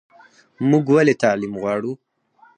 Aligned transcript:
موږ 0.69 0.85
ولې 0.95 1.15
تعلیم 1.23 1.53
غواړو؟ 1.61 1.91